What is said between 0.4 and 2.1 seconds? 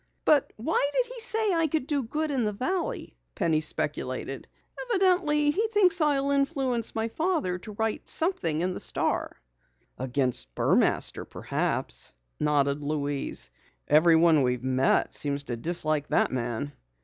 why did he say I could do